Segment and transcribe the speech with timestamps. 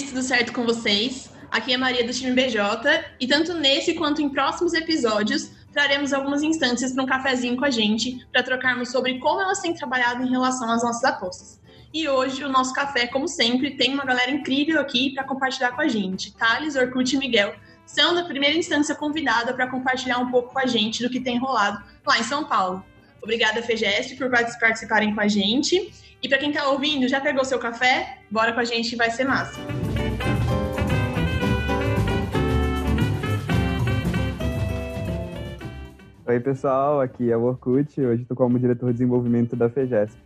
[0.00, 1.30] Líderes, tudo certo com vocês?
[1.50, 6.42] Aqui é Maria do time BJ e tanto nesse quanto em próximos episódios traremos algumas
[6.42, 10.30] instâncias para um cafezinho com a gente para trocarmos sobre como elas têm trabalhado em
[10.30, 11.60] relação às nossas apostas.
[11.92, 15.82] E hoje o nosso café, como sempre, tem uma galera incrível aqui para compartilhar com
[15.82, 16.32] a gente.
[16.36, 20.66] Thales, Orkut e Miguel são da primeira instância convidada para compartilhar um pouco com a
[20.66, 22.84] gente do que tem rolado lá em São Paulo.
[23.22, 25.92] Obrigada, FGS, por participarem com a gente.
[26.22, 28.18] E para quem está ouvindo, já pegou seu café?
[28.30, 29.58] Bora com a gente, vai ser massa.
[36.30, 38.00] Oi, pessoal, aqui é o Orkut.
[38.00, 40.16] Hoje estou como diretor de desenvolvimento da FEGESP.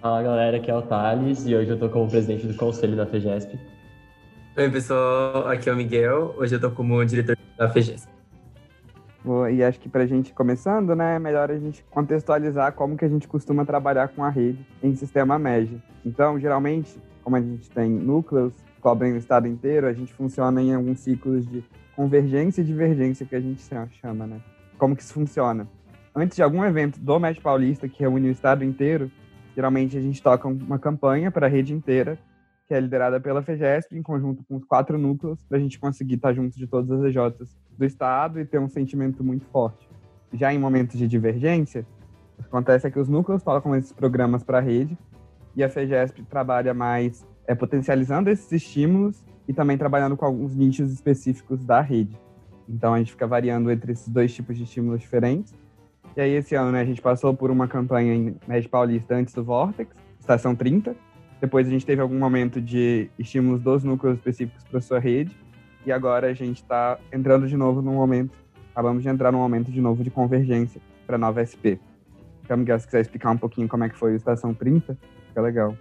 [0.00, 3.04] Fala, galera, aqui é o Thales e hoje eu estou como presidente do conselho da
[3.04, 3.60] FEGESP.
[4.56, 6.34] Oi, pessoal, aqui é o Miguel.
[6.38, 8.10] Hoje eu estou como diretor da FEGESP.
[9.52, 13.04] E acho que para a gente começando, né, é melhor a gente contextualizar como que
[13.04, 15.78] a gente costuma trabalhar com a rede em sistema médio.
[16.06, 20.74] Então, geralmente, como a gente tem núcleos cobrem o estado inteiro, a gente funciona em
[20.74, 21.62] alguns ciclos de
[21.94, 23.62] convergência e divergência que a gente
[24.00, 24.40] chama, né?
[24.80, 25.68] Como que isso funciona?
[26.16, 29.10] Antes de algum evento do Médio Paulista que reúne o estado inteiro,
[29.54, 32.18] geralmente a gente toca uma campanha para a rede inteira,
[32.66, 36.14] que é liderada pela FEGESP, em conjunto com os quatro núcleos, para a gente conseguir
[36.14, 39.86] estar junto de todas as EJs do estado e ter um sentimento muito forte.
[40.32, 41.86] Já em momentos de divergência,
[42.38, 44.96] o que acontece é que os núcleos tocam esses programas para a rede
[45.54, 50.90] e a FEGESP trabalha mais é, potencializando esses estímulos e também trabalhando com alguns nichos
[50.90, 52.18] específicos da rede.
[52.68, 55.54] Então a gente fica variando entre esses dois tipos de estímulos diferentes.
[56.16, 59.32] E aí esse ano né, a gente passou por uma campanha em Médio Paulista antes
[59.34, 60.94] do Vortex, estação 30.
[61.40, 65.36] Depois a gente teve algum momento de estímulos dos núcleos específicos para sua rede.
[65.86, 68.36] E agora a gente está entrando de novo num momento,
[68.72, 71.80] acabamos de entrar num momento de novo de convergência para nova SP.
[72.44, 74.98] Então, Miguel, se quiser explicar um pouquinho como é que foi a estação 30,
[75.28, 75.74] fica legal.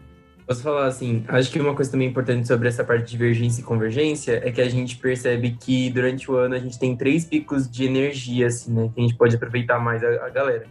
[0.50, 3.64] Posso falar assim, acho que uma coisa também importante sobre essa parte de divergência e
[3.64, 7.70] convergência é que a gente percebe que durante o ano a gente tem três picos
[7.70, 8.90] de energia, assim, né?
[8.92, 10.66] Que a gente pode aproveitar mais a, a galera.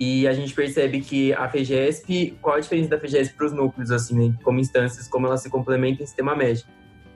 [0.00, 3.90] E a gente percebe que a FEGESP, qual a diferença da FEGESP para os núcleos,
[3.90, 4.34] assim, né?
[4.42, 6.64] Como instâncias, como elas se complementam em sistema médio.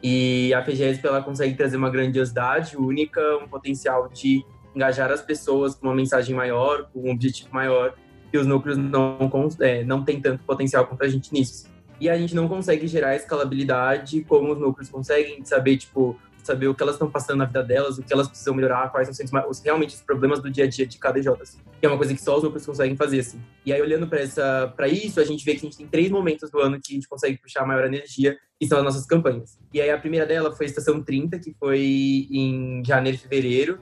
[0.02, 5.74] E a FEGESP, ela consegue trazer uma grandiosidade única, um potencial de engajar as pessoas
[5.74, 7.94] com uma mensagem maior, com um objetivo maior,
[8.30, 9.30] e os núcleos não,
[9.60, 13.16] é, não têm tanto potencial quanto a gente nisso e a gente não consegue gerar
[13.16, 17.62] escalabilidade como os núcleos conseguem, saber, tipo, saber o que elas estão passando na vida
[17.62, 20.68] delas, o que elas precisam melhorar, quais são os, realmente os problemas do dia a
[20.68, 21.58] dia de cada EJ, assim.
[21.80, 23.40] Que é uma coisa que só os núcleos conseguem fazer, assim.
[23.64, 26.60] E aí, olhando para isso, a gente vê que a gente tem três momentos do
[26.60, 29.58] ano que a gente consegue puxar maior energia, que são as nossas campanhas.
[29.74, 33.80] E aí, a primeira dela foi a Estação 30, que foi em janeiro e fevereiro.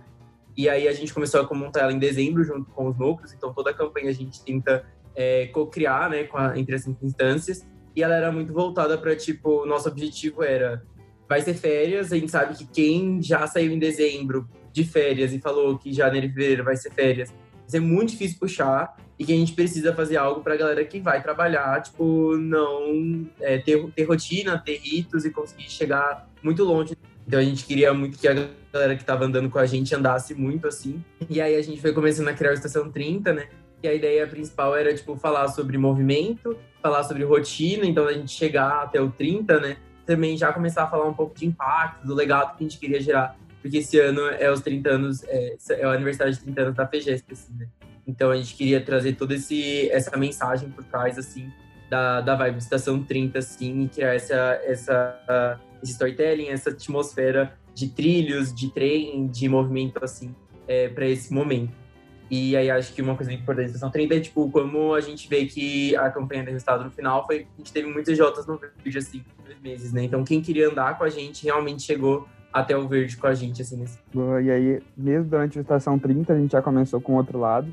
[0.57, 3.33] E aí, a gente começou a montar ela em dezembro, junto com os núcleos.
[3.33, 8.03] Então, toda a campanha a gente tenta é, co-criar, né, a, entre as instâncias e
[8.03, 10.83] ela era muito voltada para tipo, nosso objetivo era
[11.29, 15.39] vai ser férias, a gente sabe que quem já saiu em dezembro de férias e
[15.39, 19.33] falou que janeiro e fevereiro vai ser férias, vai ser muito difícil puxar e que
[19.33, 23.85] a gente precisa fazer algo para a galera que vai trabalhar, tipo, não é, ter,
[23.93, 26.97] ter rotina, ter ritos e conseguir chegar muito longe.
[27.27, 28.35] Então a gente queria muito que a
[28.73, 31.03] galera que estava andando com a gente andasse muito assim.
[31.31, 33.49] E aí a gente foi começando a criar a Estação 30, né?
[33.85, 38.33] E a ideia principal era, tipo, falar sobre movimento, falar sobre rotina, então a gente
[38.33, 39.77] chegar até o 30, né?
[40.07, 42.99] Também já começar a falar um pouco de impacto, do legado que a gente queria
[42.99, 46.75] gerar, porque esse ano é os 30 anos, é, é o aniversário de 30 anos
[46.75, 47.69] da FEGESP, assim, né?
[48.07, 51.53] Então a gente queria trazer toda esse, essa mensagem por trás, assim,
[51.91, 57.91] da, da vibe Estação 30, assim, e criar essa, essa, esse storytelling, essa atmosfera de
[57.91, 60.35] trilhos, de trem, de movimento, assim,
[60.67, 61.84] é, para esse momento.
[62.31, 65.29] E aí acho que uma coisa importante da Estação 30 é, tipo, como a gente
[65.29, 68.59] vê que a campanha deu resultado no final, foi a gente teve muitas Jotas no
[68.59, 70.05] verde, assim, dois meses, né?
[70.05, 73.61] Então quem queria andar com a gente realmente chegou até o verde com a gente,
[73.63, 73.99] assim, nesse...
[74.15, 77.73] E aí, mesmo durante a Estação 30, a gente já começou com outro lado,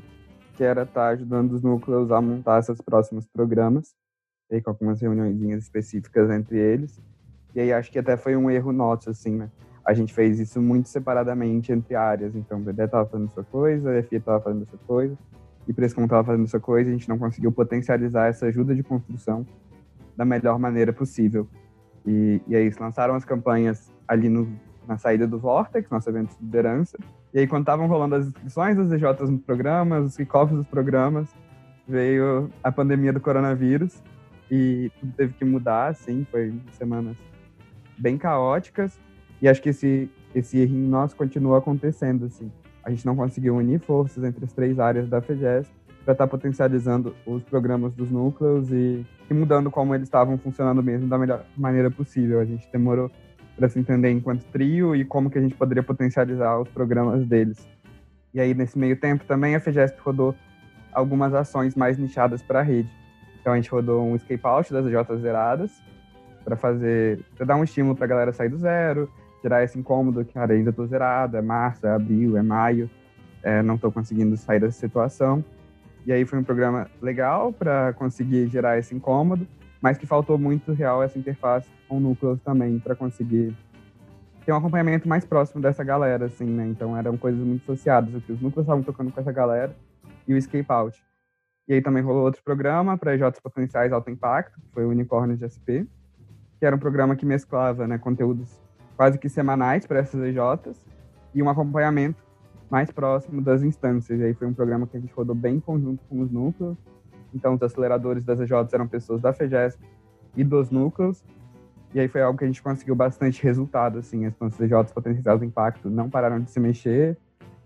[0.56, 3.94] que era estar tá ajudando os núcleos a montar esses próximos programas,
[4.50, 7.00] e com algumas reuniões específicas entre eles.
[7.54, 9.50] E aí acho que até foi um erro nosso, assim, né?
[9.84, 12.34] A gente fez isso muito separadamente entre áreas.
[12.34, 15.16] Então, o Dedé estava fazendo sua coisa, a FIA estava fazendo sua coisa,
[15.66, 19.46] e como estava fazendo sua coisa, a gente não conseguiu potencializar essa ajuda de construção
[20.16, 21.48] da melhor maneira possível.
[22.06, 24.48] E, e aí, lançaram as campanhas ali no,
[24.86, 26.98] na saída do Vortex, nosso evento de liderança.
[27.32, 31.28] E aí, quando estavam rolando as inscrições das EJs nos programas, os kickoffs dos programas,
[31.86, 34.02] veio a pandemia do coronavírus
[34.50, 37.16] e tudo teve que mudar, assim, foi semanas
[37.96, 38.98] bem caóticas,
[39.42, 42.50] e acho que esse, esse erro nosso continua acontecendo, assim.
[42.84, 45.66] A gente não conseguiu unir forças entre as três áreas da FEGES
[46.04, 50.80] para estar tá potencializando os programas dos núcleos e, e mudando como eles estavam funcionando
[50.80, 52.38] mesmo da melhor maneira possível.
[52.38, 53.10] A gente demorou
[53.56, 57.66] para se entender enquanto trio e como que a gente poderia potencializar os programas deles.
[58.32, 60.34] E aí, nesse meio tempo, também a FEGESP rodou
[60.92, 62.90] algumas ações mais nichadas para a rede.
[63.40, 65.82] Então, a gente rodou um escape out das J zeradas
[66.44, 69.10] para fazer, para dar um estímulo para a galera sair do zero,
[69.42, 72.88] tirar esse incômodo que, cara, ainda estou zerada, é março, é abril, é maio,
[73.42, 75.44] é, não estou conseguindo sair dessa situação.
[76.06, 79.46] E aí foi um programa legal para conseguir gerar esse incômodo,
[79.80, 83.54] mas que faltou muito real essa interface com núcleos também para conseguir
[84.44, 86.66] ter um acompanhamento mais próximo dessa galera, assim, né?
[86.66, 89.74] Então eram coisas muito associadas, o que os núcleos estavam tocando com essa galera
[90.26, 91.02] e o Escape Out.
[91.68, 95.36] E aí também rolou outro programa para EJs potenciais alto impacto, que foi o Unicórnio
[95.36, 95.86] de SP,
[96.58, 98.61] que era um programa que mesclava né, conteúdos
[98.96, 100.84] quase que semanais para essas EJs
[101.34, 102.22] e um acompanhamento
[102.70, 104.18] mais próximo das instâncias.
[104.18, 106.76] E aí foi um programa que a gente rodou bem em conjunto com os núcleos.
[107.34, 109.82] Então, os aceleradores das EJs eram pessoas da FEGESP
[110.36, 111.22] e dos núcleos.
[111.94, 114.24] E aí foi algo que a gente conseguiu bastante resultado, assim.
[114.24, 117.16] As EJs potenciais de impacto não pararam de se mexer,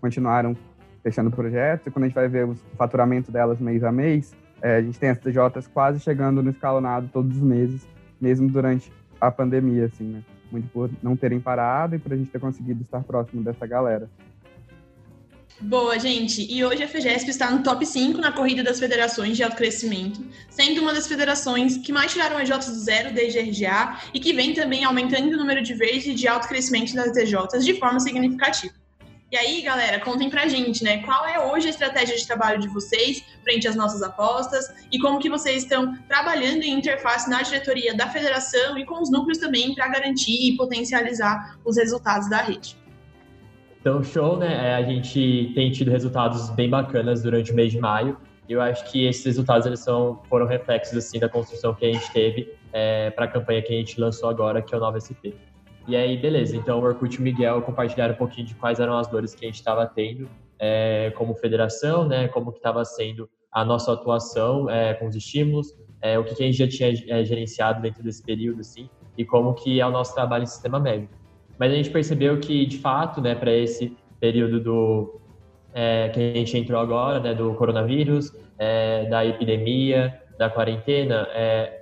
[0.01, 0.55] continuaram
[1.01, 1.87] fechando projetos.
[1.87, 4.99] E quando a gente vai ver o faturamento delas mês a mês, é, a gente
[4.99, 7.87] tem as TJs quase chegando no escalonado todos os meses,
[8.19, 8.91] mesmo durante
[9.21, 10.23] a pandemia, assim, né?
[10.51, 14.09] Muito por não terem parado e por a gente ter conseguido estar próximo dessa galera.
[15.59, 16.45] Boa, gente.
[16.53, 20.23] E hoje a FEGESP está no top 5 na corrida das federações de alto crescimento,
[20.51, 24.33] sendo uma das federações que mais tiraram EJs do zero desde a RGA e que
[24.33, 28.73] vem também aumentando o número de vezes de alto crescimento das EJs de forma significativa.
[29.29, 31.03] E aí, galera, contem pra gente, né?
[31.03, 35.19] Qual é hoje a estratégia de trabalho de vocês frente às nossas apostas e como
[35.19, 39.75] que vocês estão trabalhando em interface na diretoria da federação e com os núcleos também
[39.75, 42.77] para garantir e potencializar os resultados da rede.
[43.81, 44.69] Então, show, né?
[44.69, 48.17] É, a gente tem tido resultados bem bacanas durante o mês de maio.
[48.47, 51.91] E eu acho que esses resultados eles são, foram reflexos assim da construção que a
[51.91, 54.97] gente teve é, para a campanha que a gente lançou agora, que é o Nova
[55.03, 55.35] SP.
[55.87, 56.55] E aí, beleza.
[56.55, 59.45] Então, o Orkut e o Miguel compartilharam um pouquinho de quais eram as dores que
[59.45, 60.29] a gente estava tendo
[60.59, 62.27] é, como federação, né?
[62.27, 66.43] Como que estava sendo a nossa atuação é, com os estímulos, é, o que, que,
[66.43, 69.91] a gente já tinha é, gerenciado dentro desse período, assim, e como que é o
[69.91, 71.13] nosso trabalho em sistema médico.
[71.57, 75.21] Mas a gente percebeu que, de fato, né, para esse período do
[75.73, 81.27] é, que a gente entrou agora, né, do coronavírus, é, da epidemia, da quarentena,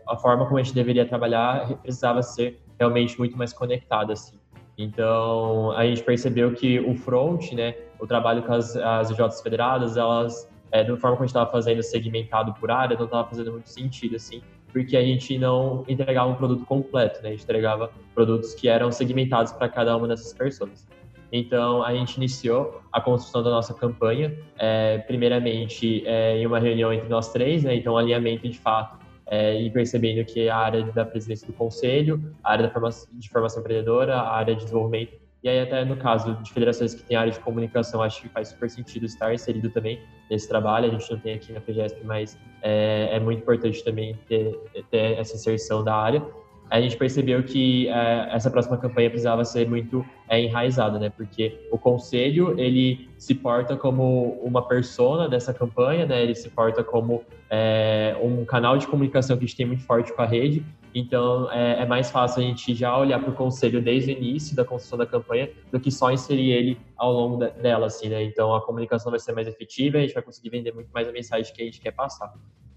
[0.08, 4.38] a forma como a gente deveria trabalhar precisava ser realmente muito mais conectada, assim.
[4.78, 10.50] Então, a gente percebeu que o front, né, o trabalho com as, as federadas, elas,
[10.72, 13.70] é, da forma como a gente estava fazendo segmentado por área, não estava fazendo muito
[13.70, 14.42] sentido, assim,
[14.74, 17.30] porque a gente não entregava um produto completo, né?
[17.30, 20.86] A gente entregava produtos que eram segmentados para cada uma dessas pessoas.
[21.32, 26.92] Então, a gente iniciou a construção da nossa campanha, é, primeiramente é, em uma reunião
[26.92, 27.76] entre nós três, né?
[27.76, 32.52] Então, alinhamento de fato é, e percebendo que a área da presidência do conselho, a
[32.52, 36.52] área formação, de formação empreendedora, a área de desenvolvimento e aí, até no caso de
[36.52, 40.48] federações que têm área de comunicação, acho que faz super sentido estar inserido também nesse
[40.48, 40.88] trabalho.
[40.88, 45.20] A gente não tem aqui na FGESP, mas é, é muito importante também ter, ter,
[45.20, 46.26] essa inserção da área.
[46.70, 51.10] A gente percebeu que é, essa próxima campanha precisava ser muito é, enraizada, né?
[51.10, 56.24] Porque o conselho, ele se porta como uma persona dessa campanha, né?
[56.24, 60.12] Ele se porta como é, um canal de comunicação que a gente tem muito forte
[60.12, 63.82] com a rede então, é, é, mais fácil a gente já olhar para o conselho
[63.82, 67.52] desde o início da construção da campanha do que só inserir ele ao longo de,
[67.62, 68.24] dela, assim, né?
[68.24, 71.12] Então, a comunicação vai ser mais efetiva a gente vai conseguir vender muito mais a
[71.12, 72.34] mensagem que a gente quer passar.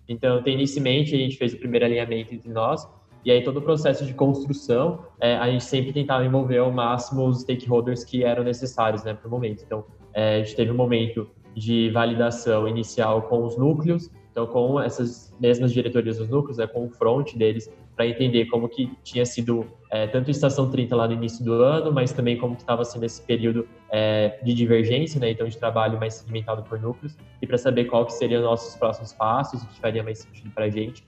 [0.09, 2.89] Então, tendo isso em mente, a gente fez o primeiro alinhamento entre nós
[3.29, 7.27] e aí todo o processo de construção, é, a gente sempre tentava envolver ao máximo
[7.27, 9.63] os stakeholders que eram necessários, né, para o momento.
[9.67, 14.81] Então, é, a gente teve um momento de validação inicial com os núcleos, então com
[14.81, 19.27] essas mesmas diretorias dos núcleos, né, com o front deles, para entender como que tinha
[19.27, 22.83] sido é, tanto Estação 30 lá no início do ano, mas também como que estava
[22.83, 27.47] sendo esse período é, de divergência, né, então de trabalho mais segmentado por núcleos, e
[27.47, 30.71] para saber qual que seriam nossos próximos passos, o que faria mais sentido para a
[30.71, 31.07] gente.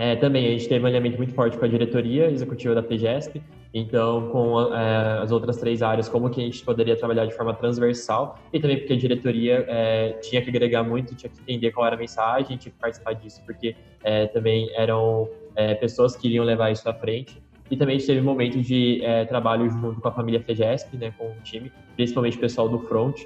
[0.00, 3.42] É, também a gente teve um alinhamento muito forte com a diretoria executiva da PGESP,
[3.74, 7.52] então com é, as outras três áreas, como que a gente poderia trabalhar de forma
[7.52, 11.86] transversal, e também porque a diretoria é, tinha que agregar muito, tinha que entender qual
[11.86, 16.46] era a mensagem, tinha que participar disso, porque é, também eram é, pessoas que iriam
[16.46, 17.36] levar isso à frente.
[17.70, 20.96] E também a gente teve um momento de é, trabalho junto com a família FEGESP,
[20.96, 23.20] né, com o time, principalmente o pessoal do front,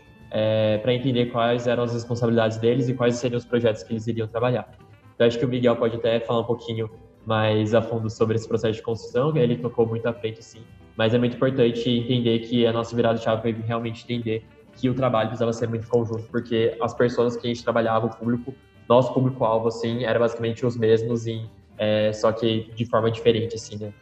[0.83, 4.27] para entender quais eram as responsabilidades deles e quais seriam os projetos que eles iriam
[4.27, 4.69] trabalhar.
[5.15, 6.91] Então, acho que o Miguel pode até falar um pouquinho
[7.27, 10.63] mais a fundo sobre esse processo de construção, ele tocou muito à frente, sim,
[10.97, 14.45] mas é muito importante entender que a nossa virada chave foi realmente entender
[14.77, 18.11] que o trabalho precisava ser muito conjunto, porque as pessoas que a gente trabalhava, o
[18.11, 18.55] público,
[18.89, 23.79] nosso público-alvo, assim, era basicamente os mesmos, em, é, só que de forma diferente, assim,
[23.79, 23.93] né?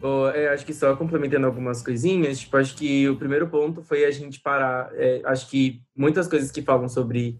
[0.00, 4.04] Oh, é, acho que só complementando algumas coisinhas, tipo, acho que o primeiro ponto foi
[4.04, 4.90] a gente parar.
[4.94, 7.36] É, acho que muitas coisas que falam sobre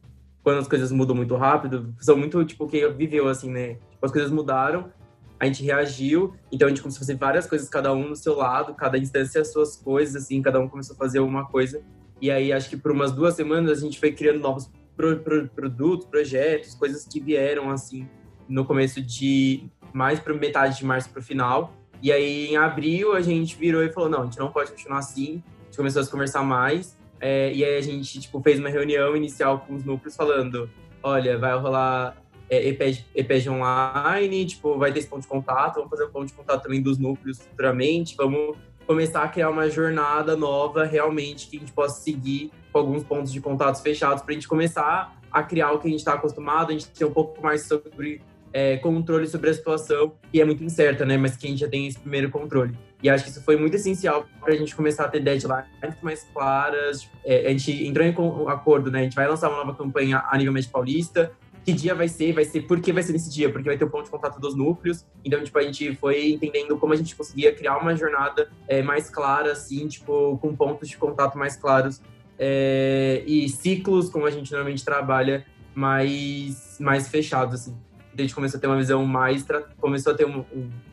[0.49, 3.75] quando as coisas mudam muito rápido são muito, tipo, quem viveu, assim, né?
[3.91, 4.91] Tipo, as coisas mudaram,
[5.39, 8.35] a gente reagiu, então a gente começou a fazer várias coisas, cada um no seu
[8.35, 11.83] lado, cada instância as suas coisas, assim, cada um começou a fazer uma coisa.
[12.19, 15.49] E aí, acho que por umas duas semanas a gente foi criando novos pro, pro,
[15.49, 18.09] produtos, projetos, coisas que vieram, assim,
[18.49, 21.75] no começo de mais para metade de março para o final.
[22.01, 25.01] E aí, em abril, a gente virou e falou: não, a gente não pode continuar
[25.01, 25.43] assim.
[25.61, 26.97] A gente começou a conversar mais.
[27.21, 30.71] É, e aí, a gente tipo, fez uma reunião inicial com os núcleos falando:
[31.03, 32.17] olha, vai rolar
[32.51, 36.33] é, EPEG, online, tipo, vai ter esse ponto de contato, vamos fazer um ponto de
[36.33, 38.57] contato também dos núcleos futuramente, vamos
[38.87, 43.31] começar a criar uma jornada nova realmente que a gente possa seguir com alguns pontos
[43.31, 46.71] de contatos fechados para a gente começar a criar o que a gente está acostumado,
[46.71, 50.63] a gente ter um pouco mais sobre é, controle sobre a situação, que é muito
[50.63, 51.17] incerta, né?
[51.17, 52.77] Mas que a gente já tem esse primeiro controle.
[53.03, 55.69] E acho que isso foi muito essencial para a gente começar a ter deadlines
[56.03, 57.09] mais claras.
[57.25, 58.15] É, a gente entrou em
[58.49, 59.01] acordo, né?
[59.01, 61.31] A gente vai lançar uma nova campanha a nível médio paulista.
[61.65, 62.33] Que dia vai ser?
[62.33, 63.51] Vai ser por que vai ser nesse dia?
[63.51, 65.05] Porque vai ter o um ponto de contato dos núcleos.
[65.25, 69.11] Então, tipo, a gente foi entendendo como a gente conseguia criar uma jornada é, mais
[69.11, 72.01] clara, assim, tipo, com pontos de contato mais claros
[72.39, 77.88] é, e ciclos, como a gente normalmente trabalha, mais, mais fechados, assim
[78.23, 79.47] a gente começou a ter uma visão mais
[79.79, 80.45] começou a ter um,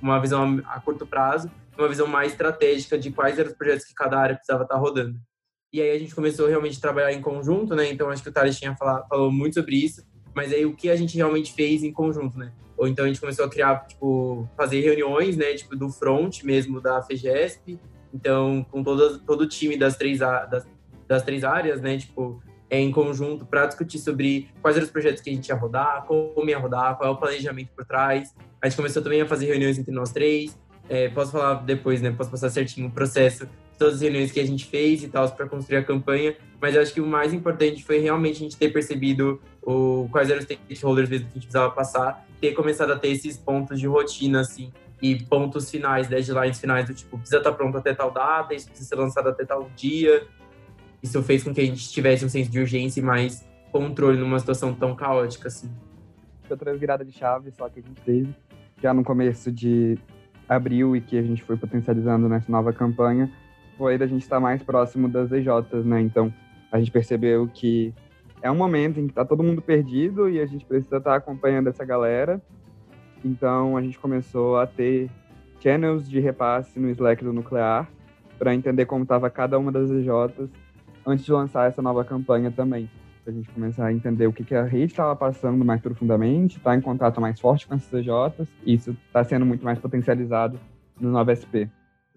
[0.02, 3.94] uma visão a, curto prazo, uma visão mais estratégica de quais eram os projetos que
[3.94, 5.20] cada área precisava estar rodando.
[5.74, 7.92] E aí a gente começou realmente a trabalhar em conjunto, né?
[7.92, 10.90] Então acho que o Thales tinha falado, falou muito sobre isso, mas aí o que
[10.90, 12.54] a gente realmente fez em conjunto, né?
[12.78, 15.54] Ou então a gente começou a criar, tipo, fazer reuniões, né?
[15.54, 17.80] Tipo, do front mesmo da FEGESP.
[18.14, 20.66] Então, com todo, todo o time das três, das,
[21.08, 21.98] das três áreas, né?
[21.98, 26.04] Tipo, em conjunto para discutir sobre quais eram os projetos que a gente ia rodar,
[26.06, 28.34] como ia rodar, qual é o planejamento por trás.
[28.62, 30.58] A gente começou também a fazer reuniões entre nós três.
[30.90, 32.12] É, posso falar depois, né?
[32.12, 35.48] Posso passar certinho o processo, todas as reuniões que a gente fez e tal, para
[35.48, 36.36] construir a campanha.
[36.62, 40.30] Mas eu acho que o mais importante foi realmente a gente ter percebido o, quais
[40.30, 43.80] eram os stakeholders mesmo que a gente precisava passar, ter começado a ter esses pontos
[43.80, 48.12] de rotina, assim, e pontos finais, deadlines finais do tipo, precisa estar pronto até tal
[48.12, 50.26] data, isso precisa ser lançado até tal dia,
[51.06, 54.40] isso fez com que a gente tivesse um senso de urgência e mais controle numa
[54.40, 55.70] situação tão caótica assim.
[56.50, 58.36] Outra virada de chave só que a gente teve
[58.82, 59.98] já no começo de
[60.48, 63.32] abril e que a gente foi potencializando nessa nova campanha
[63.78, 66.02] foi da gente estar mais próximo das EJs, né?
[66.02, 66.34] Então
[66.72, 67.94] a gente percebeu que
[68.42, 71.68] é um momento em que está todo mundo perdido e a gente precisa estar acompanhando
[71.68, 72.42] essa galera.
[73.24, 75.10] Então a gente começou a ter
[75.60, 77.90] channels de repasse no Slack do Nuclear
[78.38, 80.50] para entender como estava cada uma das EJs
[81.06, 82.90] antes de lançar essa nova campanha também.
[83.24, 86.60] Para a gente começar a entender o que, que a rede estava passando mais profundamente,
[86.60, 90.60] tá em contato mais forte com as CJs, e isso está sendo muito mais potencializado
[91.00, 91.68] no Nova SP.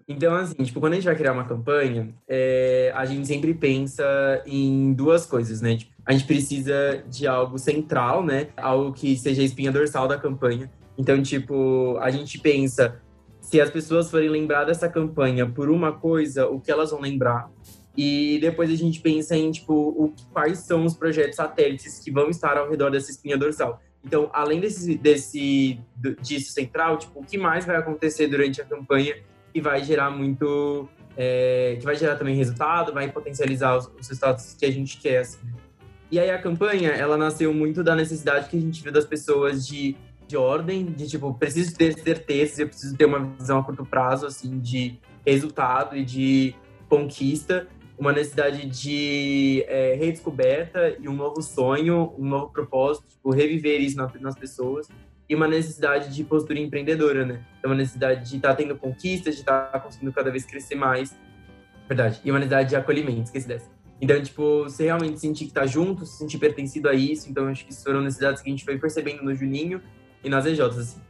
[0.07, 4.03] Então, assim, tipo, quando a gente vai criar uma campanha, é, a gente sempre pensa
[4.43, 5.77] em duas coisas, né?
[5.77, 8.47] Tipo, a gente precisa de algo central, né?
[8.57, 10.67] Algo que seja a espinha dorsal da campanha.
[10.97, 12.99] Então, tipo, a gente pensa,
[13.39, 17.47] se as pessoas forem lembrar dessa campanha por uma coisa, o que elas vão lembrar?
[18.01, 22.29] E depois a gente pensa em, tipo, o, quais são os projetos satélites que vão
[22.29, 23.81] estar ao redor dessa espinha dorsal.
[24.01, 25.77] Então, além desse, desse
[26.21, 29.17] disso central, tipo, o que mais vai acontecer durante a campanha
[29.53, 30.87] que vai gerar muito,
[31.17, 35.17] é, que vai gerar também resultado, vai potencializar os, os resultados que a gente quer,
[35.17, 35.39] assim.
[36.09, 39.67] E aí a campanha, ela nasceu muito da necessidade que a gente viu das pessoas
[39.67, 43.85] de, de ordem, de tipo, preciso ter certezas, eu preciso ter uma visão a curto
[43.85, 46.55] prazo, assim, de resultado e de
[46.87, 47.67] conquista,
[47.99, 53.97] uma necessidade de é, redescoberta e um novo sonho, um novo propósito, tipo, reviver isso
[53.97, 54.87] nas pessoas
[55.27, 57.41] e uma necessidade de postura empreendedora, né?
[57.59, 60.75] Então, uma necessidade de estar tá tendo conquistas, de estar tá conseguindo cada vez crescer
[60.75, 61.15] mais,
[61.87, 63.69] verdade, e uma necessidade de acolhimento, esqueci dessa.
[64.01, 67.65] Então, tipo, você realmente sentir que tá junto, se sentir pertencido a isso, então acho
[67.65, 69.81] que foram necessidades que a gente foi percebendo no Juninho
[70.23, 71.01] e nas EJs, assim.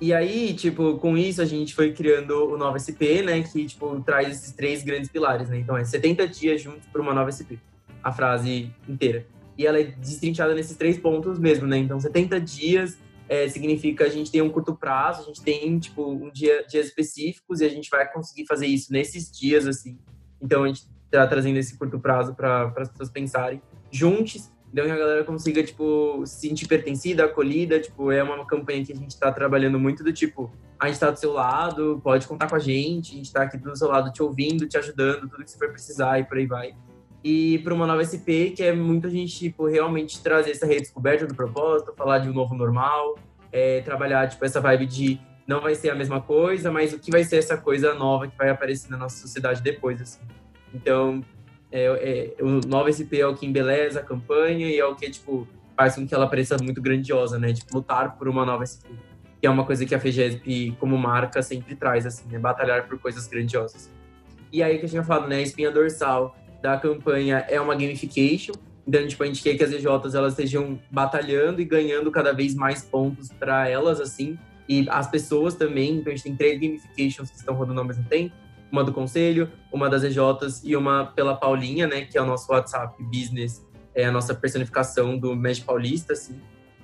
[0.00, 3.42] E aí, tipo, com isso a gente foi criando o Nova SP, né?
[3.42, 5.58] Que, tipo, traz esses três grandes pilares, né?
[5.58, 7.58] Então é 70 dias juntos para uma nova SP.
[8.02, 9.26] A frase inteira.
[9.56, 11.76] E ela é destrinchada nesses três pontos mesmo, né?
[11.78, 12.96] Então, 70 dias
[13.28, 16.86] é, significa a gente tem um curto prazo, a gente tem, tipo, um dia, dias
[16.86, 19.98] específicos e a gente vai conseguir fazer isso nesses dias, assim.
[20.40, 23.60] Então, a gente tá trazendo esse curto prazo para as pessoas pensarem.
[23.90, 28.84] Juntes, então que a galera consiga, tipo, se sentir pertencida, acolhida, tipo, é uma campanha
[28.84, 32.26] que a gente tá trabalhando muito do tipo, a gente tá do seu lado, pode
[32.26, 35.28] contar com a gente, a gente tá aqui do seu lado te ouvindo, te ajudando,
[35.28, 36.74] tudo que você for precisar e por aí vai.
[37.24, 41.26] e para uma nova SP, que é muito a gente tipo, realmente trazer essa redescoberta
[41.26, 43.18] do propósito, falar de um novo normal,
[43.50, 47.10] é, trabalhar tipo, essa vibe de não vai ser a mesma coisa, mas o que
[47.10, 50.00] vai ser essa coisa nova que vai aparecer na nossa sociedade depois.
[50.00, 50.20] Assim.
[50.74, 51.24] Então,
[51.70, 55.10] é, é, o novo SP é o que embeleza a campanha e é o que
[55.10, 55.46] tipo,
[55.76, 57.52] faz com que ela pareça muito grandiosa, né?
[57.52, 58.90] Tipo, lutar por uma nova SP.
[59.40, 62.38] Que é uma coisa que a FEGESP, como marca, sempre traz, assim, né?
[62.38, 63.88] Batalhar por coisas grandiosas.
[64.52, 65.36] E aí que eu tinha falado, né?
[65.36, 68.54] A espinha dorsal da campanha é uma gamification.
[68.86, 72.54] Então, tipo, a gente quer que as EJs elas estejam batalhando e ganhando cada vez
[72.54, 74.36] mais pontos para elas, assim.
[74.68, 75.98] E as pessoas também.
[75.98, 78.34] Então, a gente tem três gamifications que estão rodando ao mesmo tempo.
[78.70, 82.02] Uma do Conselho, uma das EJs e uma pela Paulinha, né?
[82.02, 83.66] Que é o nosso WhatsApp Business.
[83.94, 86.40] É a nossa personificação do Magic Paulista, assim.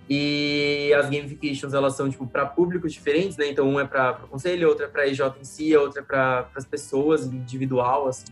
[0.09, 3.49] E as gamifications, elas são, tipo, para públicos diferentes, né?
[3.49, 6.05] Então, um é para o conselho, outra é para EJ em si, a outra é
[6.05, 8.27] para as pessoas, individual, assim.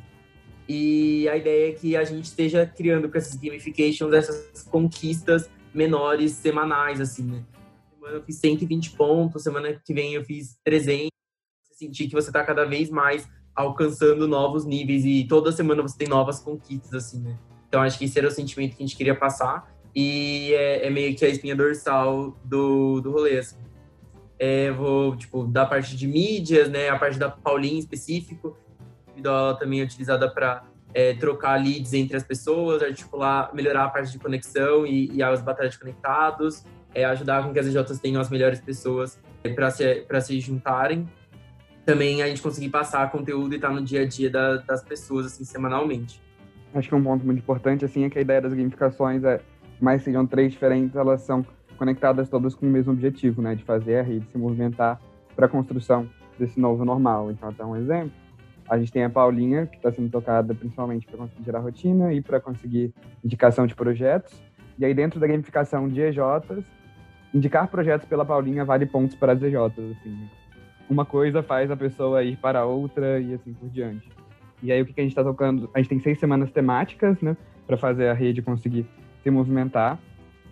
[0.69, 6.33] E a ideia é que a gente esteja criando com essas gamifications essas conquistas menores
[6.33, 7.45] semanais, assim, né?
[7.95, 11.09] Semana eu fiz 120 pontos, semana que vem eu fiz 300.
[11.63, 15.97] Você sentir que você está cada vez mais alcançando novos níveis e toda semana você
[15.97, 17.39] tem novas conquistas, assim, né?
[17.69, 20.91] Então acho que esse era o sentimento que a gente queria passar e é, é
[20.91, 23.57] meio que a espinha dorsal do, do rolê, assim.
[24.39, 28.57] É, vou, tipo, da parte de mídias, né, a parte da Paulinha em específico,
[29.23, 34.11] ela também é utilizada para é, trocar leads entre as pessoas, articular, melhorar a parte
[34.13, 38.21] de conexão e, e as batalhas de conectados, é, ajudar com que as EJs tenham
[38.21, 41.09] as melhores pessoas é, para se, se juntarem.
[41.85, 44.83] Também a gente conseguir passar conteúdo e estar tá no dia a dia da, das
[44.83, 46.21] pessoas, assim, semanalmente.
[46.75, 49.41] Acho que um ponto muito importante, assim, é que a ideia das gamificações é,
[49.81, 51.45] mais sejam três diferentes, elas são
[51.77, 55.01] conectadas todas com o mesmo objetivo, né, de fazer a rede se movimentar
[55.35, 56.09] para a construção
[56.39, 57.31] desse novo normal.
[57.31, 58.13] Então, até um exemplo,
[58.69, 62.23] a gente tem a Paulinha, que está sendo tocada principalmente para conseguir gerar rotina e
[62.23, 64.33] para conseguir indicação de projetos.
[64.79, 66.65] E aí, dentro da gamificação de EJs,
[67.35, 69.73] indicar projetos pela Paulinha vale pontos para as EJs.
[69.79, 70.29] Assim.
[70.93, 74.07] Uma coisa faz a pessoa ir para outra e assim por diante.
[74.63, 75.71] E aí, o que, que a gente está tocando?
[75.73, 77.35] A gente tem seis semanas temáticas, né,
[77.67, 78.85] para fazer a rede conseguir
[79.23, 79.99] se movimentar.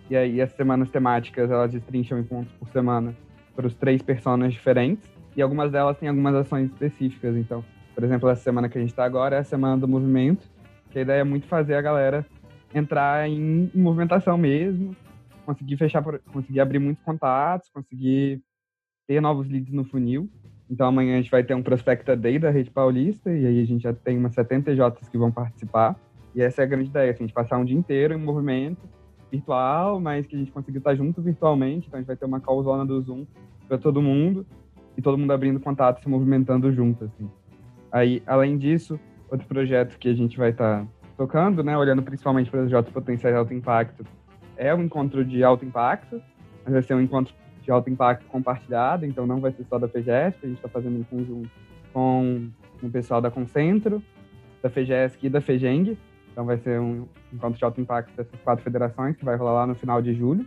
[0.09, 3.15] E aí, as semanas temáticas, elas destrincham pontos por semana
[3.55, 5.07] para os três personas diferentes.
[5.37, 7.35] E algumas delas têm algumas ações específicas.
[7.35, 10.49] Então, por exemplo, essa semana que a gente está agora é a semana do movimento,
[10.89, 12.25] que a ideia é muito fazer a galera
[12.73, 14.95] entrar em, em movimentação mesmo,
[15.45, 18.41] conseguir fechar, conseguir abrir muitos contatos, conseguir
[19.11, 20.29] ter novos leads no funil.
[20.69, 23.65] Então amanhã a gente vai ter um Prospecta Day da Rede Paulista, e aí a
[23.65, 25.99] gente já tem umas 70 Js que vão participar.
[26.33, 28.79] E essa é a grande ideia, assim, a gente passar um dia inteiro em movimento
[29.29, 31.87] virtual, mas que a gente conseguir estar junto virtualmente.
[31.87, 33.25] Então a gente vai ter uma callzona do Zoom
[33.67, 34.45] para todo mundo,
[34.97, 37.29] e todo mundo abrindo contato, se movimentando junto, assim.
[37.91, 38.97] Aí, além disso,
[39.29, 42.93] outro projeto que a gente vai estar tá tocando, né, olhando principalmente para os projetos
[42.93, 44.05] potenciais de alto impacto,
[44.55, 46.21] é um encontro de alto impacto,
[46.63, 49.87] mas vai ser um encontro de alto impacto compartilhado, então não vai ser só da
[49.87, 51.49] FEGESP, a gente está fazendo em conjunto
[51.93, 52.49] com
[52.81, 54.01] o pessoal da Concentro,
[54.61, 55.97] da FEGESC e da FEGENG,
[56.31, 59.67] então vai ser um encontro de alto impacto dessas quatro federações, que vai rolar lá
[59.67, 60.45] no final de julho,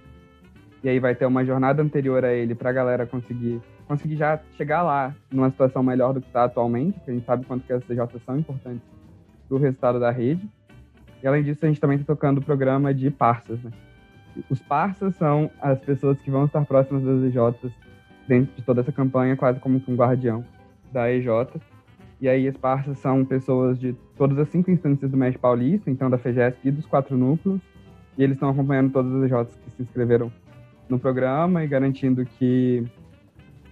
[0.82, 4.40] e aí vai ter uma jornada anterior a ele para a galera conseguir conseguir já
[4.56, 7.72] chegar lá numa situação melhor do que está atualmente, porque a gente sabe quanto que
[7.72, 8.82] as CJs são importantes
[9.46, 10.48] para o resultado da rede.
[11.22, 13.62] E além disso, a gente também está tocando o programa de parças.
[13.62, 13.70] Né?
[14.50, 17.72] Os parças são as pessoas que vão estar próximas das EJs
[18.26, 20.44] dentro de toda essa campanha, quase como um guardião
[20.92, 21.26] da EJ.
[22.20, 26.08] E aí as parças são pessoas de todas as cinco instâncias do MES Paulista, então
[26.08, 27.60] da FEGESP e dos quatro núcleos.
[28.16, 30.32] E eles estão acompanhando todas as EJs que se inscreveram
[30.88, 32.84] no programa e garantindo que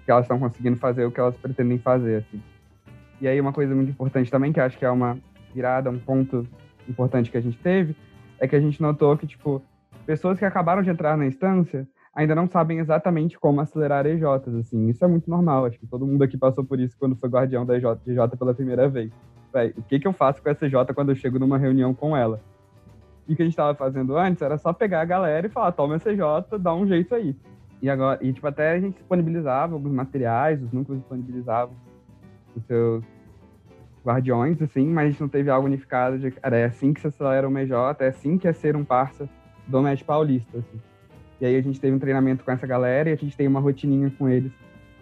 [0.05, 2.42] que elas estão conseguindo fazer o que elas pretendem fazer, assim.
[3.20, 5.16] E aí uma coisa muito importante também, que acho que é uma
[5.55, 6.46] virada, um ponto
[6.88, 7.94] importante que a gente teve,
[8.40, 9.62] é que a gente notou que, tipo,
[10.07, 14.88] pessoas que acabaram de entrar na instância ainda não sabem exatamente como acelerar EJs, assim.
[14.88, 17.65] Isso é muito normal, acho que todo mundo aqui passou por isso quando foi guardião
[17.65, 19.11] da EJ, EJ pela primeira vez.
[19.53, 22.17] Véi, o que, que eu faço com essa EJ quando eu chego numa reunião com
[22.17, 22.41] ela?
[23.27, 25.73] E o que a gente estava fazendo antes era só pegar a galera e falar,
[25.73, 26.21] toma essa EJ,
[26.61, 27.35] dá um jeito aí.
[27.81, 31.75] E agora, e tipo, até a gente disponibilizava alguns materiais, os núcleos disponibilizavam
[32.55, 33.05] os seus
[34.05, 37.07] guardiões, assim, mas a gente não teve algo unificado de, cara, é assim que se
[37.07, 39.29] acelera o MJ, é assim que é ser um parça
[39.73, 40.81] do Médio Paulista, assim.
[41.41, 43.59] E aí a gente teve um treinamento com essa galera e a gente tem uma
[43.59, 44.53] rotininha com eles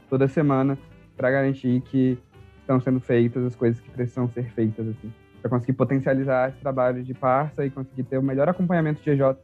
[0.09, 0.79] toda semana
[1.17, 2.19] para garantir que
[2.61, 5.13] estão sendo feitas as coisas que precisam ser feitas, assim.
[5.43, 9.37] Para conseguir potencializar esse trabalho de parça e conseguir ter o melhor acompanhamento de EJ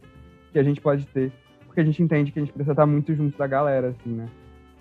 [0.53, 1.31] que a gente pode ter
[1.77, 4.27] porque a gente entende que a gente precisa estar muito junto da galera, assim, né?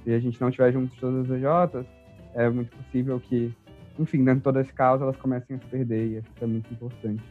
[0.01, 1.85] Se a gente não estiver junto todas as EJs,
[2.33, 3.53] é muito possível que,
[3.99, 6.71] enfim, dentro de todo esse caos, elas comecem a se perder, e isso é muito
[6.71, 7.21] importante.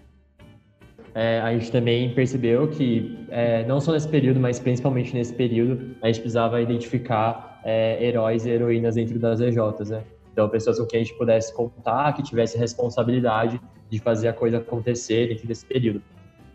[1.15, 5.95] É, a gente também percebeu que, é, não só nesse período, mas principalmente nesse período,
[6.03, 10.03] a gente precisava identificar é, heróis e heroínas dentro das EJs, né?
[10.33, 14.59] Então, pessoas com quem a gente pudesse contar, que tivesse responsabilidade de fazer a coisa
[14.59, 16.03] acontecer dentro desse período.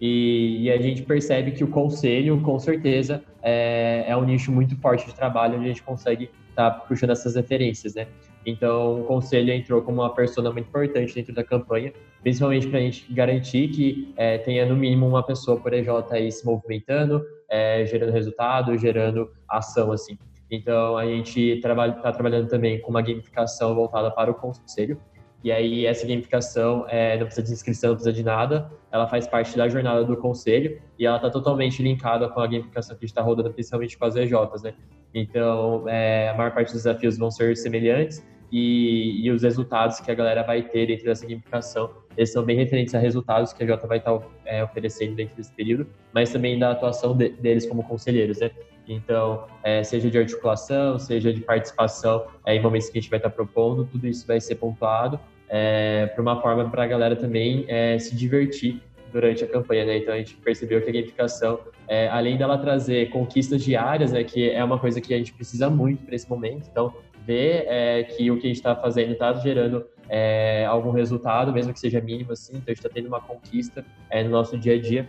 [0.01, 4.75] E, e a gente percebe que o conselho, com certeza, é, é, um nicho muito
[4.77, 8.07] forte de trabalho onde a gente consegue estar tá puxando essas referências, né?
[8.49, 12.81] Então, o conselho entrou como uma persona muito importante dentro da campanha, principalmente para a
[12.81, 17.85] gente garantir que é, tenha no mínimo uma pessoa por EJ aí se movimentando, é,
[17.85, 20.17] gerando resultado, gerando ação, assim.
[20.51, 24.99] Então, a gente está trabalha, tá trabalhando também com uma gamificação voltada para o conselho,
[25.43, 29.25] e aí essa gamificação é, não precisa de inscrição, não precisa de nada, ela faz
[29.25, 33.07] parte da jornada do conselho e ela está totalmente linkada com a gamificação que a
[33.07, 34.73] gente está rodando, principalmente com as EJs, né?
[35.13, 40.09] Então, é, a maior parte dos desafios vão ser semelhantes e, e, os resultados que
[40.09, 43.67] a galera vai ter dentro dessa gamificação, eles são bem referentes a resultados que a
[43.67, 47.65] Jota vai estar tá, é, oferecendo dentro desse período, mas também da atuação de, deles
[47.65, 48.51] como conselheiros, né?
[48.87, 53.19] Então, é, seja de articulação, seja de participação é, em momentos que a gente vai
[53.19, 57.15] estar tá propondo, tudo isso vai ser pontuado é, para uma forma para a galera
[57.15, 58.81] também é, se divertir
[59.11, 59.97] durante a campanha, né?
[59.97, 64.51] Então a gente percebeu que a gamificação, é, além dela trazer conquistas diárias, né, que
[64.51, 66.67] é uma coisa que a gente precisa muito para esse momento.
[66.71, 66.93] Então
[67.29, 71.71] ver é, que o que a gente está fazendo está gerando é, algum resultado, mesmo
[71.71, 72.53] que seja mínimo, assim.
[72.53, 75.07] Então a gente está tendo uma conquista é, no nosso dia a dia,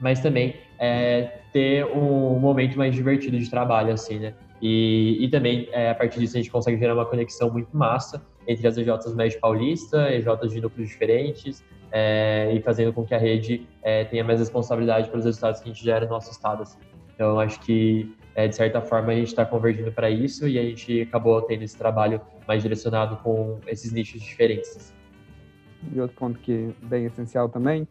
[0.00, 4.34] mas também é, ter um momento mais divertido de trabalho, assim, né?
[4.60, 8.20] E, e também, é, a partir disso, a gente consegue gerar uma conexão muito massa
[8.48, 11.62] entre as EJs Médio Paulista, EJs de núcleos diferentes,
[11.92, 13.68] é, e fazendo com que a rede
[14.10, 16.62] tenha mais responsabilidade pelos resultados que a gente gera no nosso estado.
[16.62, 16.78] Assim.
[17.14, 20.62] Então, acho que, é, de certa forma, a gente está convergindo para isso e a
[20.62, 24.92] gente acabou tendo esse trabalho mais direcionado com esses nichos diferentes.
[25.92, 27.86] E outro ponto que é bem essencial também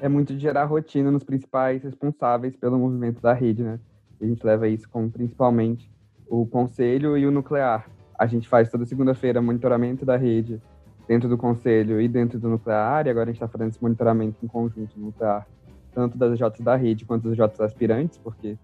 [0.00, 3.78] é muito de gerar rotina nos principais responsáveis pelo movimento da rede, né?
[4.20, 5.90] A gente leva isso como principalmente
[6.28, 7.88] o conselho e o nuclear.
[8.18, 10.60] A gente faz toda segunda-feira monitoramento da rede
[11.08, 14.36] dentro do conselho e dentro do nuclear, e agora a gente está fazendo esse monitoramento
[14.42, 15.46] em conjunto no nuclear,
[15.92, 18.56] tanto das J da rede quanto das J aspirantes, porque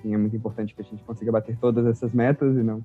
[0.00, 2.82] enfim, é muito importante que a gente consiga bater todas essas metas e não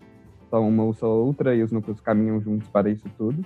[0.49, 3.43] só uma ou só outra, e os núcleos caminham juntos para isso tudo.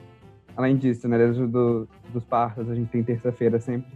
[0.57, 3.87] Além disso, né, dentro do, dos partos, a gente tem terça-feira sempre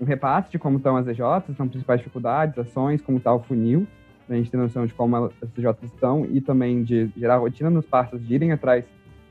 [0.00, 3.86] um repasse de como estão as EJs, são principais dificuldades, ações, como está o funil,
[4.28, 7.86] a gente ter noção de como as EJs estão e também de gerar rotina nos
[7.86, 8.84] partos, de irem atrás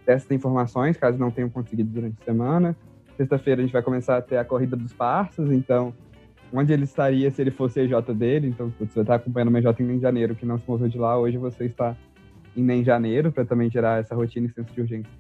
[0.06, 2.76] dessas informações, caso não tenham conseguido durante a semana.
[3.18, 5.94] Sexta-feira a gente vai começar a ter a corrida dos partos, então
[6.56, 8.48] onde ele estaria se ele fosse EJ dele.
[8.48, 11.18] Então, se você está acompanhando uma EJ em janeiro que não se moveu de lá,
[11.18, 11.96] hoje você está
[12.56, 15.12] em em janeiro para também gerar essa rotina e senso de urgência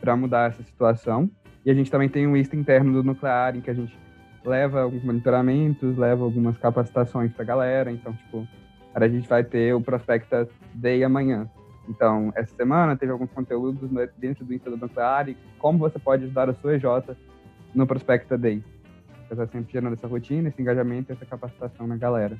[0.00, 1.30] para mudar essa situação.
[1.64, 3.96] E a gente também tem um ISTA interno do nuclear, em que a gente
[4.44, 7.92] leva alguns monitoramentos, leva algumas capacitações para a galera.
[7.92, 8.46] Então, tipo,
[8.92, 11.48] a gente vai ter o Prospecta Day amanhã.
[11.88, 16.24] Então, essa semana teve alguns conteúdos dentro do Insta do Nuclear e como você pode
[16.24, 16.84] ajudar a sua EJ
[17.74, 18.62] no Prospecta Day.
[19.32, 22.38] Você está sempre gerando essa rotina, esse engajamento essa capacitação na galera.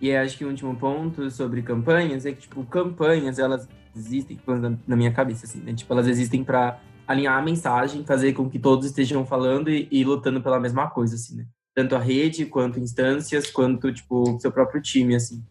[0.00, 4.40] E acho que o último ponto sobre campanhas é que, tipo, campanhas, elas existem,
[4.86, 5.74] na minha cabeça, assim, né?
[5.74, 10.04] Tipo, elas existem para alinhar a mensagem, fazer com que todos estejam falando e, e,
[10.04, 11.46] lutando pela mesma coisa, assim, né?
[11.74, 15.44] Tanto a rede, quanto instâncias, quanto, tipo, seu próprio time, assim.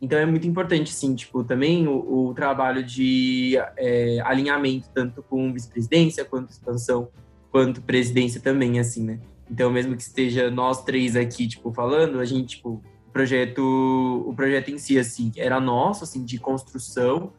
[0.00, 5.52] Então é muito importante, sim, tipo, também o, o trabalho de é, alinhamento, tanto com
[5.52, 7.10] vice-presidência, quanto expansão,
[7.50, 9.20] quanto presidência também, assim, né?
[9.50, 12.82] Então, mesmo que esteja nós três aqui, tipo, falando, a gente, tipo,
[13.12, 17.32] projeto, o projeto em si, assim, era nosso, assim, de construção,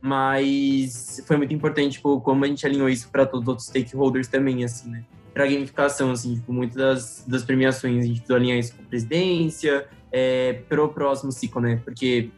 [0.00, 4.28] mas foi muito importante, tipo, como a gente alinhou isso para todos os outros stakeholders
[4.28, 5.04] também, assim, né?
[5.34, 8.86] Para gamificação, assim, tipo, muitas das, das premiações a gente precisou alinhar isso com a
[8.86, 11.80] presidência, é, para o próximo ciclo, né?
[11.84, 12.30] Porque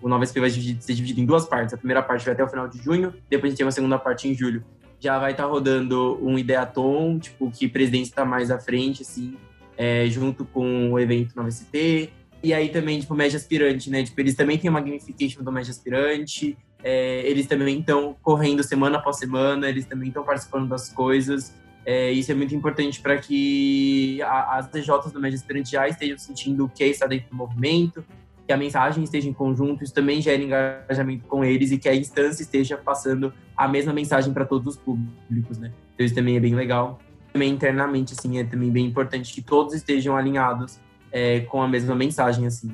[0.00, 1.74] o Nova SP vai ser dividido em duas partes.
[1.74, 3.98] A primeira parte vai até o final de junho, depois a gente tem uma segunda
[3.98, 4.64] parte em julho.
[5.02, 9.36] Já vai estar tá rodando um Ideaton, tipo, que presidência está mais à frente, assim,
[9.76, 12.14] é, junto com o evento Nova SP.
[12.40, 14.04] E aí também, tipo, Média Aspirante, né?
[14.04, 16.56] Tipo, eles também têm uma gamification do Média Aspirante.
[16.84, 21.52] É, eles também estão correndo semana após semana, eles também estão participando das coisas.
[21.84, 26.16] É, isso é muito importante para que a, as DJs do Média Esperante já estejam
[26.16, 28.04] sentindo o que está dentro do movimento,
[28.46, 31.94] que a mensagem esteja em conjunto, isso também gera engajamento com eles e que a
[31.94, 35.72] instância esteja passando a mesma mensagem para todos os públicos, né?
[35.94, 36.98] Então isso também é bem legal.
[37.32, 40.78] Também internamente, assim, é também bem importante que todos estejam alinhados
[41.10, 42.70] é, com a mesma mensagem, assim.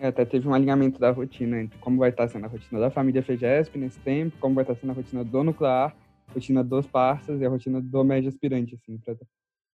[0.00, 2.90] É, até teve um alinhamento da rotina entre como vai estar sendo a rotina da
[2.90, 5.94] família FEGESP nesse tempo, como vai estar sendo a rotina do nuclear,
[6.28, 9.16] a rotina dos parceiros e a rotina do médio aspirante, assim, para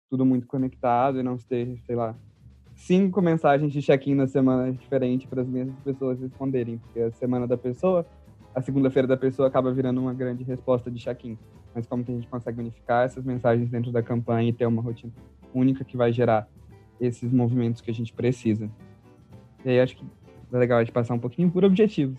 [0.09, 2.15] tudo muito conectado e não ter, sei lá,
[2.77, 7.47] cinco mensagens de check-in na semana diferente para as mesmas pessoas responderem, porque a semana
[7.47, 8.05] da pessoa,
[8.55, 11.37] a segunda-feira da pessoa acaba virando uma grande resposta de check-in.
[11.73, 14.81] Mas como que a gente consegue unificar essas mensagens dentro da campanha e ter uma
[14.81, 15.11] rotina
[15.53, 16.47] única que vai gerar
[17.01, 18.69] esses movimentos que a gente precisa?
[19.65, 20.05] E aí acho que
[20.53, 22.17] é legal a gente passar um pouquinho por objetivos.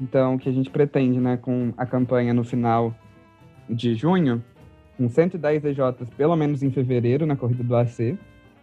[0.00, 2.94] Então, o que a gente pretende, né, com a campanha no final
[3.68, 4.42] de junho,
[4.96, 8.16] com 110 EJs, pelo menos em fevereiro, na corrida do AC.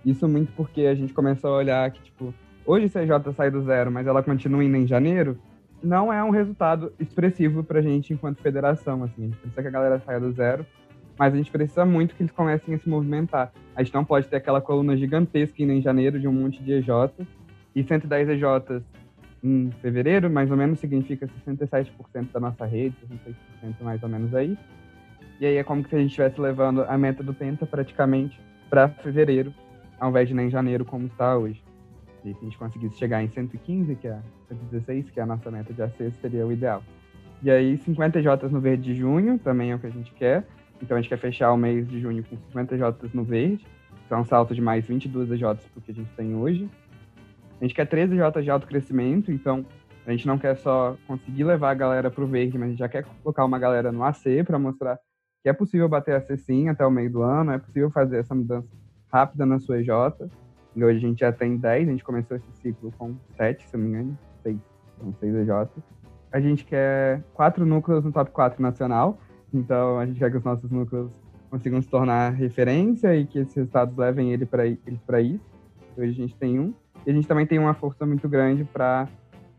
[0.06, 2.34] Isso muito porque a gente começou a olhar que, tipo,
[2.66, 5.38] hoje EJ sai do zero, mas ela continua indo em janeiro,
[5.82, 9.24] não é um resultado expressivo pra gente enquanto federação, assim.
[9.24, 10.66] A gente precisa que a galera saia do zero,
[11.18, 13.52] mas a gente precisa muito que eles comecem a se movimentar.
[13.76, 16.74] A gente não pode ter aquela coluna gigantesca indo em janeiro de um monte de
[16.74, 17.28] EJs,
[17.76, 18.84] e 110 EJs
[19.44, 22.96] em fevereiro, mais ou menos, significa 67% da nossa rede,
[23.62, 24.58] 66% mais ou menos aí.
[25.40, 28.40] E aí é como se a gente estivesse levando a meta do Penta praticamente
[28.70, 29.54] para fevereiro,
[30.04, 31.64] ao invés de nem janeiro, como está hoje.
[32.26, 35.50] E se a gente conseguisse chegar em 115, que é 116, que é a nossa
[35.50, 36.84] meta de acesso, seria o ideal.
[37.42, 40.46] E aí 50 Jotas no verde de junho, também é o que a gente quer.
[40.82, 43.66] Então a gente quer fechar o mês de junho com 50 Jotas no verde.
[44.06, 46.70] Então é um salto de mais 22 Jotas para o que a gente tem hoje.
[47.62, 49.66] A gente quer 13 Jotas de alto crescimento, então
[50.06, 52.80] a gente não quer só conseguir levar a galera para o verde, mas a gente
[52.80, 55.00] já quer colocar uma galera no AC para mostrar
[55.42, 58.36] que é possível bater AC sim até o meio do ano, é possível fazer essa
[58.36, 58.83] mudança
[59.14, 59.90] rápida na sua EJ.
[60.76, 63.78] E hoje a gente já tem 10, a gente começou esse ciclo com 7, se
[63.78, 64.58] não me engano, 6,
[65.00, 65.50] são 6 EJ.
[66.32, 69.20] A gente quer quatro núcleos no top 4 nacional,
[69.54, 71.12] então a gente quer que os nossos núcleos
[71.52, 75.46] consigam se tornar referência e que esses resultados levem ele pra, eles para isso.
[75.96, 76.74] Hoje a gente tem um.
[77.06, 79.08] E a gente também tem uma força muito grande para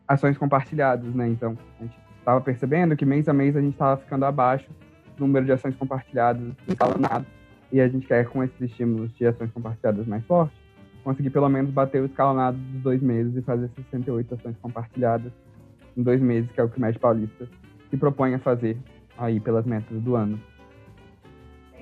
[0.08, 1.28] ações compartilhadas, né?
[1.28, 4.68] Então, a gente estava percebendo que mês a mês a gente estava ficando abaixo
[5.16, 7.24] número de ações compartilhadas escalonado.
[7.74, 10.56] E a gente quer, com esses estímulos de ações compartilhadas mais fortes,
[11.02, 15.32] conseguir pelo menos bater o escalonado dos dois meses e fazer 68 ações compartilhadas
[15.96, 17.48] em dois meses, que é o que o Médio Paulista
[17.90, 18.78] se propõe a fazer
[19.18, 20.40] aí pelas metas do ano.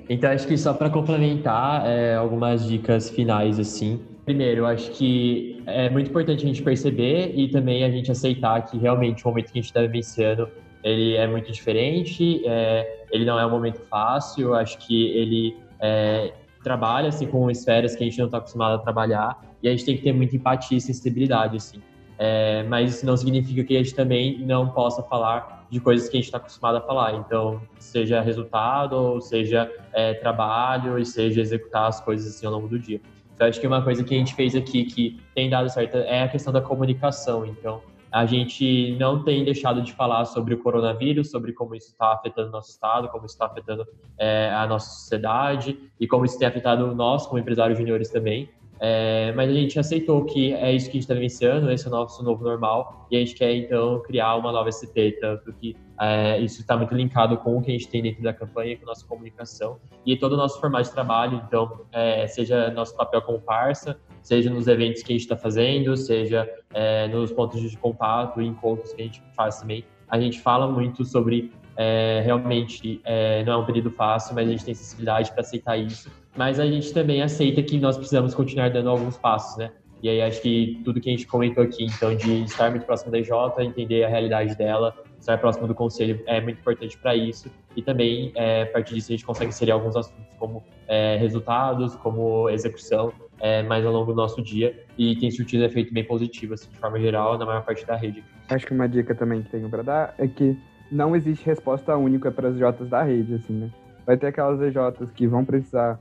[0.08, 4.00] Então, acho que só para complementar é, algumas dicas finais, assim.
[4.24, 8.78] Primeiro, acho que é muito importante a gente perceber e também a gente aceitar que
[8.78, 10.48] realmente o momento que a gente está vivenciando
[10.82, 16.32] ele é muito diferente, é, ele não é um momento fácil, acho que ele é,
[16.62, 19.84] trabalha assim, com esferas que a gente não está acostumado a trabalhar e a gente
[19.84, 21.82] tem que ter muita empatia e sensibilidade, assim.
[22.18, 26.16] É, mas isso não significa que a gente também não possa falar de coisas que
[26.16, 27.14] a gente está acostumado a falar.
[27.14, 32.68] Então, seja resultado, ou seja é, trabalho, e seja executar as coisas assim ao longo
[32.68, 33.00] do dia.
[33.34, 36.22] Então, acho que uma coisa que a gente fez aqui que tem dado certo é
[36.22, 37.44] a questão da comunicação.
[37.44, 37.80] Então,
[38.12, 42.48] a gente não tem deixado de falar sobre o coronavírus, sobre como isso está afetando
[42.48, 43.86] o nosso estado, como isso está afetando
[44.18, 48.50] é, a nossa sociedade e como isso tem afetado nós como empresários juniores também.
[48.84, 51.88] É, mas a gente aceitou que é isso que a gente está vivenciando, esse é
[51.88, 55.76] o nosso novo normal, e a gente quer então criar uma nova ST, tanto que
[56.00, 58.82] é, isso está muito linkado com o que a gente tem dentro da campanha, com
[58.82, 63.22] a nossa comunicação e todo o nosso formato de trabalho, então, é, seja nosso papel
[63.22, 67.76] como parça, seja nos eventos que a gente está fazendo, seja é, nos pontos de
[67.76, 69.84] contato e encontros que a gente faz também.
[70.08, 74.50] A gente fala muito sobre é, realmente é, não é um período fácil, mas a
[74.50, 76.10] gente tem sensibilidade para aceitar isso.
[76.36, 79.70] Mas a gente também aceita que nós precisamos continuar dando alguns passos, né?
[80.02, 83.12] E aí acho que tudo que a gente comentou aqui, então, de estar muito próximo
[83.12, 83.30] da IJ,
[83.60, 87.48] entender a realidade dela, estar próximo do conselho é muito importante para isso.
[87.76, 91.94] E também, é, a partir disso, a gente consegue inserir alguns assuntos como é, resultados,
[91.94, 94.84] como execução, é, mais ao longo do nosso dia.
[94.98, 98.24] E tem surtido efeito bem positivo, assim, de forma geral, na maior parte da rede.
[98.48, 100.58] Acho que uma dica também que tenho para dar é que
[100.92, 103.70] não existe resposta única para as Jotas da rede, assim, né?
[104.04, 105.98] Vai ter aquelas EJs que vão precisar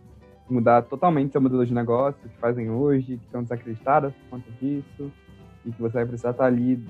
[0.50, 5.10] mudar totalmente seu modelo de negócio, que fazem hoje, que estão desacreditadas por conta disso,
[5.66, 6.84] e que você vai precisar estar ali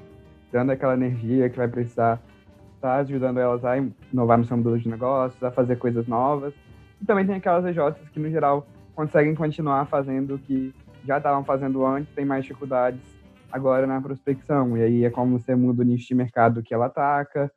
[0.51, 2.19] dando aquela energia que vai precisar
[2.75, 3.77] estar ajudando elas a
[4.11, 6.55] inovar no seu modelo de negócios, a fazer coisas novas.
[6.99, 10.73] E também tem aquelas EJs que, no geral, conseguem continuar fazendo o que
[11.05, 12.99] já estavam fazendo antes, tem mais dificuldades
[13.51, 14.75] agora na prospecção.
[14.75, 17.51] E aí é como você muda o nicho de mercado que ela ataca,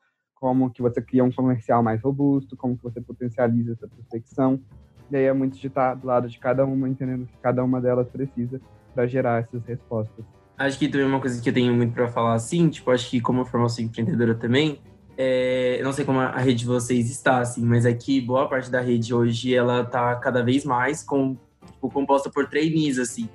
[0.44, 4.60] como que você cria um comercial mais robusto, como que você potencializa essa prospecção.
[5.10, 7.80] E aí é muito de estar do lado de cada uma, entendendo que cada uma
[7.80, 8.60] delas precisa
[8.94, 10.22] para gerar essas respostas.
[10.58, 13.22] Acho que também uma coisa que eu tenho muito para falar assim, tipo, acho que
[13.22, 14.80] como formação empreendedora também,
[15.16, 18.70] é, não sei como a rede de vocês está, assim, mas aqui é boa parte
[18.70, 21.38] da rede hoje ela tá cada vez mais com,
[21.72, 23.30] tipo, composta por trainees, assim.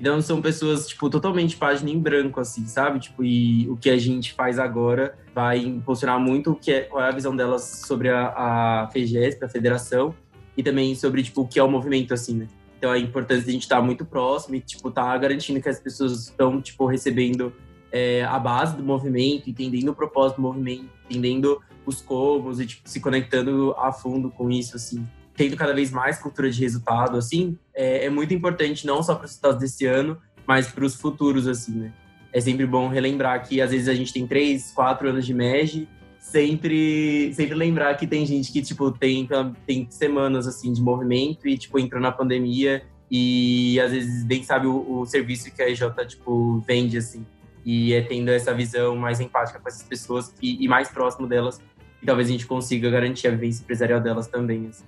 [0.00, 2.98] Então são pessoas, tipo, totalmente página em branco, assim, sabe?
[2.98, 7.02] Tipo, e o que a gente faz agora vai impulsionar muito o que é, qual
[7.02, 10.14] é a visão delas sobre a, a a federação,
[10.56, 12.48] e também sobre, tipo, o que é o movimento, assim, né?
[12.78, 15.80] Então a importância de a gente estar muito próximo e, tipo, tá garantindo que as
[15.80, 17.52] pessoas estão, tipo, recebendo
[17.90, 22.88] é, a base do movimento, entendendo o propósito do movimento, entendendo os comos e, tipo,
[22.88, 25.06] se conectando a fundo com isso, assim.
[25.36, 29.24] Tendo cada vez mais cultura de resultado, assim, é, é muito importante não só para
[29.24, 31.92] os resultados desse ano, mas para os futuros, assim, né?
[32.32, 35.88] É sempre bom relembrar que às vezes a gente tem três, quatro anos de MEG
[36.24, 39.28] sempre, sempre lembrar que tem gente que, tipo, tem,
[39.66, 44.66] tem semanas, assim, de movimento e, tipo, entrou na pandemia e, às vezes, nem sabe
[44.66, 47.24] o, o serviço que a EJ, tipo, vende, assim.
[47.64, 51.60] E é tendo essa visão mais empática com essas pessoas que, e mais próximo delas,
[52.00, 54.84] que talvez a gente consiga garantir a vivência empresarial delas também, assim.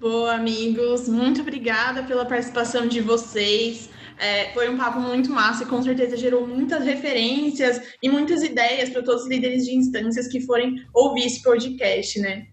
[0.00, 1.08] Boa, amigos.
[1.08, 3.90] Muito obrigada pela participação de vocês.
[4.18, 8.88] É, foi um papo muito massa e com certeza gerou muitas referências e muitas ideias
[8.90, 12.46] para todos os líderes de instâncias que forem ouvir esse podcast, né?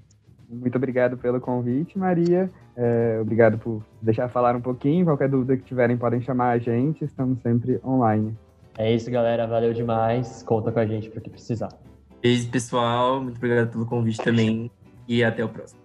[0.50, 2.50] Muito obrigado pelo convite, Maria.
[2.76, 5.06] É, obrigado por deixar falar um pouquinho.
[5.06, 7.04] Qualquer dúvida que tiverem, podem chamar a gente.
[7.04, 8.36] Estamos sempre online.
[8.78, 9.48] É isso, galera.
[9.48, 10.44] Valeu demais.
[10.44, 11.70] Conta com a gente para o que precisar.
[12.22, 13.22] Beijo, pessoal.
[13.22, 14.72] Muito obrigado pelo convite também.
[15.08, 15.83] E até o próximo.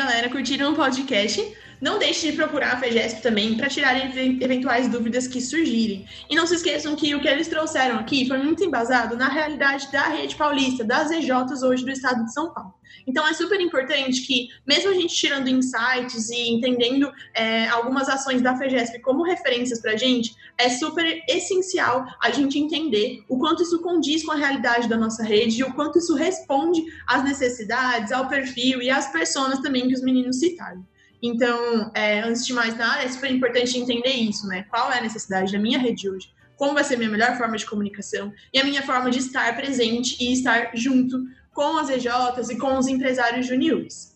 [0.00, 1.54] Galera, curtiram o podcast?
[1.80, 6.06] Não deixe de procurar a FEGESP também para tirar eventuais dúvidas que surgirem.
[6.28, 9.90] E não se esqueçam que o que eles trouxeram aqui foi muito embasado na realidade
[9.90, 12.74] da rede paulista, das EJs hoje do estado de São Paulo.
[13.06, 18.42] Então é super importante que, mesmo a gente tirando insights e entendendo é, algumas ações
[18.42, 23.62] da FEGESP como referências para a gente, é super essencial a gente entender o quanto
[23.62, 28.12] isso condiz com a realidade da nossa rede e o quanto isso responde às necessidades,
[28.12, 30.84] ao perfil e às pessoas também que os meninos citaram.
[31.22, 34.64] Então, é, antes de mais nada, é super importante entender isso, né?
[34.70, 36.30] Qual é a necessidade da minha rede hoje?
[36.56, 39.54] Como vai ser a minha melhor forma de comunicação e a minha forma de estar
[39.56, 41.18] presente e estar junto
[41.52, 44.10] com as EJs e com os empresários juniores.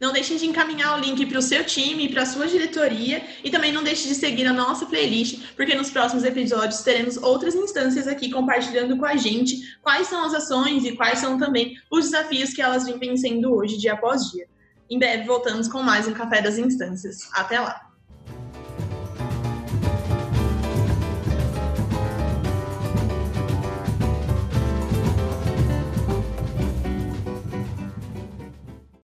[0.00, 3.50] Não deixem de encaminhar o link para o seu time para a sua diretoria e
[3.50, 8.08] também não deixe de seguir a nossa playlist, porque nos próximos episódios teremos outras instâncias
[8.08, 12.54] aqui compartilhando com a gente quais são as ações e quais são também os desafios
[12.54, 14.48] que elas vêm vencendo hoje, dia após dia.
[14.90, 17.28] Em breve voltamos com mais um Café das Instâncias.
[17.32, 17.89] Até lá!